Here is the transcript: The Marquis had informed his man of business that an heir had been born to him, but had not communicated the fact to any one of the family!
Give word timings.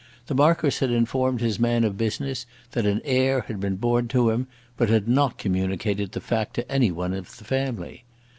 The 0.25 0.33
Marquis 0.33 0.71
had 0.79 0.89
informed 0.89 1.41
his 1.41 1.59
man 1.59 1.83
of 1.83 1.95
business 1.95 2.47
that 2.71 2.87
an 2.87 3.01
heir 3.05 3.41
had 3.41 3.59
been 3.59 3.75
born 3.75 4.07
to 4.07 4.31
him, 4.31 4.47
but 4.75 4.89
had 4.89 5.07
not 5.07 5.37
communicated 5.37 6.13
the 6.13 6.19
fact 6.21 6.55
to 6.55 6.71
any 6.71 6.89
one 6.89 7.13
of 7.13 7.37
the 7.37 7.43
family! 7.43 8.03